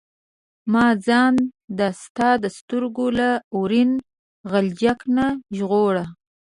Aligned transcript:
ما 0.71 0.85
ځان 1.05 1.35
د 1.79 1.79
ستا 2.01 2.29
د 2.43 2.45
سترګو 2.57 3.05
له 3.19 3.29
اورین 3.55 3.91
غلچک 4.51 4.99
نه 5.17 5.25
ژغوره. 5.57 6.05